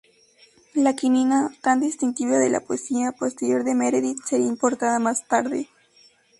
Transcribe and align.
La 0.73 0.95
quinina, 0.95 1.51
tan 1.61 1.79
distintiva 1.79 2.39
de 2.39 2.49
la 2.49 2.61
poesía 2.61 3.11
posterior 3.11 3.63
de 3.63 3.75
Meredith, 3.75 4.17
sería 4.25 4.47
importada 4.47 4.97
más 4.97 5.27
tarde. 5.27 5.69